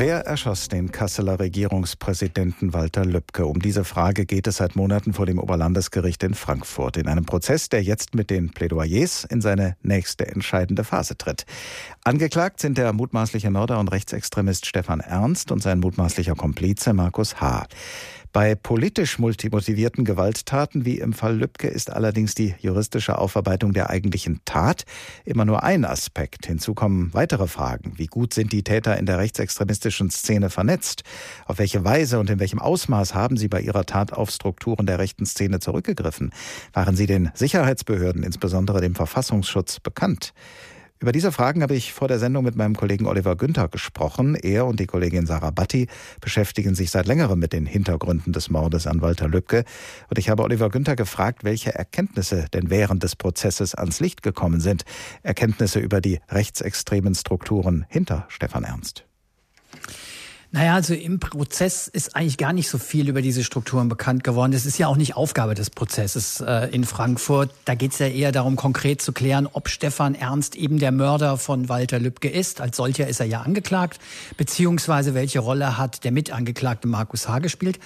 [0.00, 3.44] Wer erschoss den Kasseler Regierungspräsidenten Walter Lübcke?
[3.44, 6.96] Um diese Frage geht es seit Monaten vor dem Oberlandesgericht in Frankfurt.
[6.96, 11.44] In einem Prozess, der jetzt mit den Plädoyers in seine nächste entscheidende Phase tritt.
[12.02, 17.66] Angeklagt sind der mutmaßliche Mörder und Rechtsextremist Stefan Ernst und sein mutmaßlicher Komplize Markus H.
[18.32, 24.40] Bei politisch multimotivierten Gewalttaten wie im Fall Lübcke ist allerdings die juristische Aufarbeitung der eigentlichen
[24.44, 24.84] Tat
[25.24, 26.46] immer nur ein Aspekt.
[26.46, 27.94] Hinzu kommen weitere Fragen.
[27.96, 31.02] Wie gut sind die Täter in der rechtsextremistischen Szene vernetzt?
[31.46, 35.00] Auf welche Weise und in welchem Ausmaß haben sie bei ihrer Tat auf Strukturen der
[35.00, 36.32] rechten Szene zurückgegriffen?
[36.72, 40.34] Waren sie den Sicherheitsbehörden, insbesondere dem Verfassungsschutz, bekannt?
[41.02, 44.34] Über diese Fragen habe ich vor der Sendung mit meinem Kollegen Oliver Günther gesprochen.
[44.34, 45.88] Er und die Kollegin Sarah Batti
[46.20, 49.64] beschäftigen sich seit längerem mit den Hintergründen des Mordes an Walter Lübcke.
[50.10, 54.60] Und ich habe Oliver Günther gefragt, welche Erkenntnisse denn während des Prozesses ans Licht gekommen
[54.60, 54.82] sind.
[55.22, 59.09] Erkenntnisse über die rechtsextremen Strukturen hinter Stefan Ernst.
[60.52, 64.50] Naja, also im Prozess ist eigentlich gar nicht so viel über diese Strukturen bekannt geworden.
[64.50, 67.52] Das ist ja auch nicht Aufgabe des Prozesses äh, in Frankfurt.
[67.66, 71.36] Da geht es ja eher darum, konkret zu klären, ob Stefan Ernst eben der Mörder
[71.36, 72.60] von Walter Lübcke ist.
[72.60, 74.00] Als solcher ist er ja angeklagt,
[74.38, 77.38] beziehungsweise welche Rolle hat der Mitangeklagte Markus H.
[77.38, 77.78] gespielt.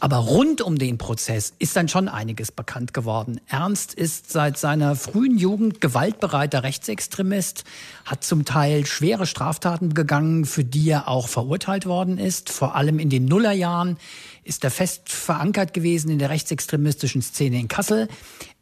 [0.00, 3.40] Aber rund um den Prozess ist dann schon einiges bekannt geworden.
[3.48, 7.64] Ernst ist seit seiner frühen Jugend gewaltbereiter Rechtsextremist,
[8.06, 12.50] hat zum Teil schwere Straftaten begangen, für die er auch verurteilt worden ist.
[12.50, 13.96] Vor allem in den Nullerjahren
[14.44, 18.08] ist er fest verankert gewesen in der rechtsextremistischen Szene in Kassel.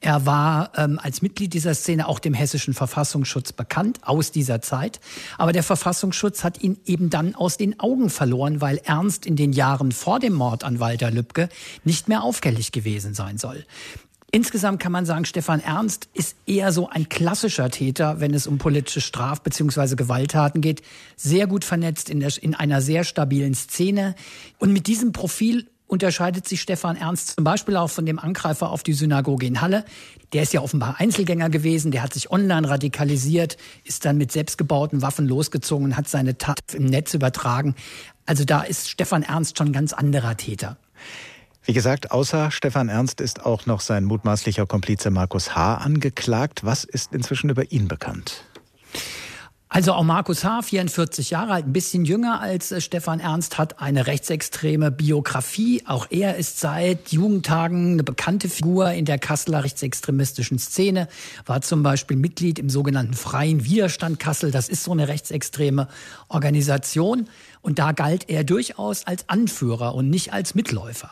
[0.01, 5.01] Er war ähm, als Mitglied dieser Szene auch dem hessischen Verfassungsschutz bekannt aus dieser Zeit.
[5.39, 9.53] Aber der Verfassungsschutz hat ihn eben dann aus den Augen verloren, weil Ernst in den
[9.53, 11.49] Jahren vor dem Mord an Walter Lübcke
[11.85, 13.65] nicht mehr auffällig gewesen sein soll.
[14.37, 18.59] Insgesamt kann man sagen, Stefan Ernst ist eher so ein klassischer Täter, wenn es um
[18.59, 19.97] politische Straf- bzw.
[19.97, 20.83] Gewalttaten geht.
[21.17, 24.15] Sehr gut vernetzt in, der, in einer sehr stabilen Szene.
[24.59, 28.83] Und mit diesem Profil unterscheidet sich Stefan Ernst zum Beispiel auch von dem Angreifer auf
[28.83, 29.87] die Synagoge in Halle.
[30.35, 35.01] Der ist ja offenbar Einzelgänger gewesen, der hat sich online radikalisiert, ist dann mit selbstgebauten
[35.01, 37.75] Waffen losgezogen und hat seine Tat im Netz übertragen.
[38.27, 40.77] Also da ist Stefan Ernst schon ein ganz anderer Täter.
[41.67, 45.75] Wie gesagt, außer Stefan Ernst ist auch noch sein mutmaßlicher Komplize Markus H.
[45.79, 46.65] angeklagt.
[46.65, 48.45] Was ist inzwischen über ihn bekannt?
[49.69, 53.81] Also auch Markus H., 44 Jahre alt, ein bisschen jünger als äh, Stefan Ernst, hat
[53.81, 55.83] eine rechtsextreme Biografie.
[55.87, 61.09] Auch er ist seit Jugendtagen eine bekannte Figur in der Kasseler rechtsextremistischen Szene,
[61.47, 64.53] war zum Beispiel Mitglied im sogenannten Freien Widerstand Kassel.
[64.53, 65.89] Das ist so eine rechtsextreme
[66.29, 67.29] Organisation.
[67.67, 71.11] Und da galt er durchaus als Anführer und nicht als Mitläufer.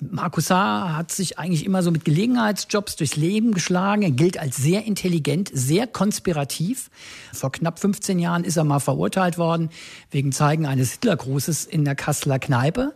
[0.00, 4.00] Markus Saar hat sich eigentlich immer so mit Gelegenheitsjobs durchs Leben geschlagen.
[4.00, 6.90] Er gilt als sehr intelligent, sehr konspirativ.
[7.34, 9.68] Vor knapp 15 Jahren ist er mal verurteilt worden
[10.10, 12.94] wegen Zeigen eines Hitlergrußes in der Kasseler Kneipe.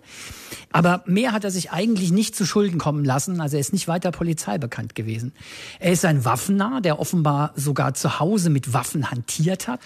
[0.73, 3.41] Aber mehr hat er sich eigentlich nicht zu Schulden kommen lassen.
[3.41, 5.33] Also er ist nicht weiter Polizei bekannt gewesen.
[5.79, 9.79] Er ist ein Waffennah, der offenbar sogar zu Hause mit Waffen hantiert hat.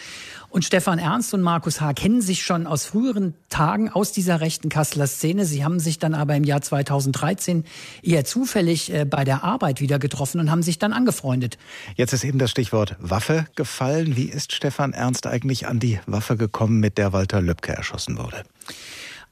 [0.50, 1.93] Und Stefan Ernst und Markus H.
[1.93, 5.46] kennen sich schon aus früheren Tagen aus dieser rechten Kasseler Szene.
[5.46, 7.64] Sie haben sich dann aber im Jahr 2013
[8.02, 11.56] eher zufällig äh, bei der Arbeit wieder getroffen und haben sich dann angefreundet.
[11.96, 14.14] Jetzt ist eben das Stichwort Waffe gefallen.
[14.16, 18.42] Wie ist Stefan Ernst eigentlich an die Waffe gekommen, mit der Walter Lübcke erschossen wurde?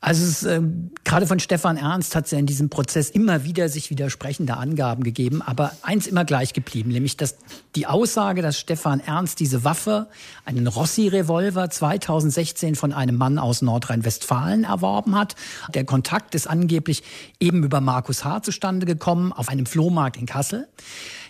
[0.01, 0.61] Also es, äh,
[1.05, 5.03] gerade von Stefan Ernst hat es ja in diesem Prozess immer wieder sich widersprechende Angaben
[5.03, 7.37] gegeben, aber eins immer gleich geblieben, nämlich dass
[7.75, 10.09] die Aussage, dass Stefan Ernst diese Waffe,
[10.45, 15.35] einen Rossi-Revolver 2016 von einem Mann aus Nordrhein-Westfalen erworben hat.
[15.75, 17.03] Der Kontakt ist angeblich
[17.41, 18.43] eben über Markus H.
[18.43, 20.69] zustande gekommen auf einem Flohmarkt in Kassel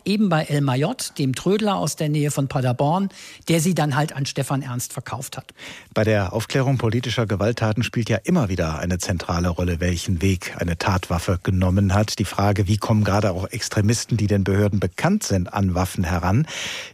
[0.06, 3.10] eben bei El Mayot, dem Trödler aus der Nähe von Paderborn,
[3.48, 5.52] der sie dann halt an Stefan Ernst verkauft hat.
[5.92, 10.78] Bei der Aufklärung politischer Gewalttaten spielt ja immer wieder eine zentrale Rolle, welchen Weg eine
[10.78, 12.18] Tatwaffe genommen hat.
[12.18, 16.46] Die Frage, wie kommen gerade auch Extremisten, die den Behörden bekannt sind, an Waffen heran?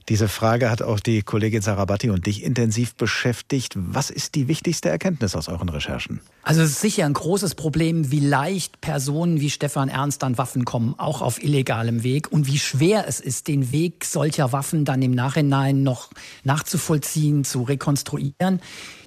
[0.09, 3.75] Diese Frage hat auch die Kollegin Sarabatti und dich intensiv beschäftigt.
[3.77, 6.21] Was ist die wichtigste Erkenntnis aus euren Recherchen?
[6.43, 10.65] Also es ist sicher ein großes Problem, wie leicht Personen wie Stefan Ernst an Waffen
[10.65, 15.03] kommen, auch auf illegalem Weg und wie schwer es ist, den Weg solcher Waffen dann
[15.03, 16.11] im Nachhinein noch
[16.45, 18.61] nachzuvollziehen, zu rekonstruieren.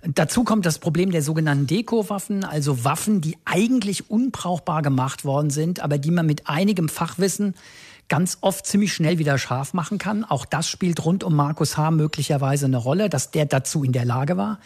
[0.03, 5.79] Dazu kommt das Problem der sogenannten Deko-Waffen, also Waffen, die eigentlich unbrauchbar gemacht worden sind,
[5.79, 7.55] aber die man mit einigem Fachwissen
[8.07, 10.23] ganz oft ziemlich schnell wieder scharf machen kann.
[10.23, 11.91] Auch das spielt rund um Markus H.
[11.91, 14.59] möglicherweise eine Rolle, dass der dazu in der Lage war.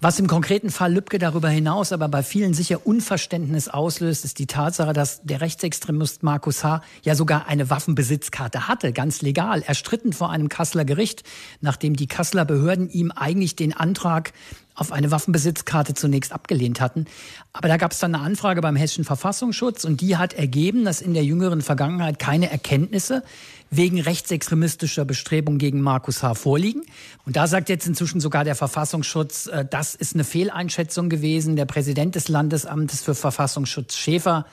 [0.00, 4.46] Was im konkreten Fall Lübcke darüber hinaus aber bei vielen sicher Unverständnis auslöst, ist die
[4.46, 6.82] Tatsache, dass der Rechtsextremist Markus H.
[7.02, 11.24] ja sogar eine Waffenbesitzkarte hatte, ganz legal, erstritten vor einem Kasseler Gericht,
[11.60, 14.32] nachdem die Kasseler Behörden ihm eigentlich den Antrag
[14.78, 17.06] auf eine Waffenbesitzkarte zunächst abgelehnt hatten.
[17.52, 21.00] Aber da gab es dann eine Anfrage beim Hessischen Verfassungsschutz und die hat ergeben, dass
[21.00, 23.24] in der jüngeren Vergangenheit keine Erkenntnisse
[23.70, 26.34] wegen rechtsextremistischer Bestrebungen gegen Markus H.
[26.34, 26.82] vorliegen.
[27.26, 31.56] Und da sagt jetzt inzwischen sogar der Verfassungsschutz, äh, das ist eine Fehleinschätzung gewesen.
[31.56, 34.46] Der Präsident des Landesamtes für Verfassungsschutz Schäfer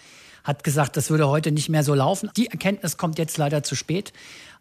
[0.43, 2.29] hat gesagt, das würde heute nicht mehr so laufen.
[2.37, 4.13] Die Erkenntnis kommt jetzt leider zu spät.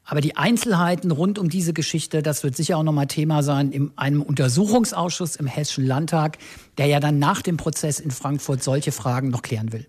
[0.06, 3.90] Aber die Einzelheiten rund um diese Geschichte, das wird sicher auch nochmal Thema sein in
[3.96, 6.36] einem Untersuchungsausschuss im Hessischen Landtag,
[6.76, 9.86] der ja dann nach dem Prozess in Frankfurt solche Fragen noch klären will.